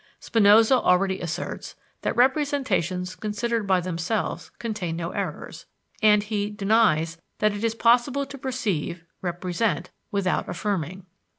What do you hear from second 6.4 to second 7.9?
"denies that it is